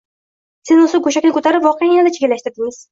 [0.69, 2.79] Siz esa go`shakni ko`tarib, voqeani yanada chigallashtirdingiz